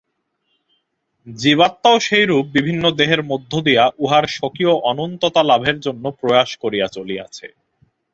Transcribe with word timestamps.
জীবাত্মাও 1.27 1.97
সেইরূপ 1.99 2.45
বিভিন্ন 2.53 2.83
দেহের 2.91 3.21
মধ্য 3.23 3.51
দিয়া 3.61 3.83
উহার 3.97 4.25
স্বকীয় 4.27 4.73
অনন্ততা 4.91 5.41
লাভের 5.43 5.77
জন্য 5.79 6.03
প্রয়াস 6.19 6.49
করিয়া 6.57 6.87
চলিয়াছে। 6.87 7.47